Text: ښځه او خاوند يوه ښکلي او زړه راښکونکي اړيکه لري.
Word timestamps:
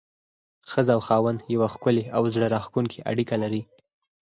ښځه 0.71 0.91
او 0.95 1.01
خاوند 1.07 1.39
يوه 1.55 1.67
ښکلي 1.73 2.03
او 2.15 2.23
زړه 2.33 2.47
راښکونکي 2.55 2.99
اړيکه 3.11 3.35
لري. 3.43 3.61